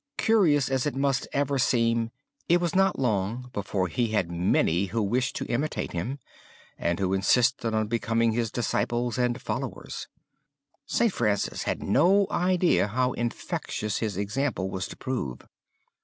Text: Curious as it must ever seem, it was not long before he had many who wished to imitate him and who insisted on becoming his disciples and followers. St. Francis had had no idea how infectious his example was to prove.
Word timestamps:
Curious 0.17 0.67
as 0.67 0.87
it 0.87 0.95
must 0.95 1.27
ever 1.31 1.59
seem, 1.59 2.09
it 2.49 2.59
was 2.59 2.73
not 2.73 2.97
long 2.97 3.51
before 3.53 3.87
he 3.87 4.07
had 4.07 4.31
many 4.31 4.85
who 4.85 5.03
wished 5.03 5.35
to 5.35 5.45
imitate 5.45 5.91
him 5.91 6.17
and 6.75 6.97
who 6.97 7.13
insisted 7.13 7.75
on 7.75 7.85
becoming 7.87 8.31
his 8.31 8.49
disciples 8.49 9.19
and 9.19 9.39
followers. 9.39 10.07
St. 10.87 11.13
Francis 11.13 11.65
had 11.65 11.81
had 11.83 11.87
no 11.87 12.25
idea 12.31 12.87
how 12.87 13.13
infectious 13.13 13.99
his 13.99 14.17
example 14.17 14.71
was 14.71 14.87
to 14.87 14.97
prove. 14.97 15.41